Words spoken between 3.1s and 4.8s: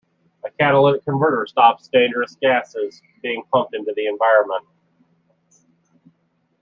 being pumped into the atmosphere.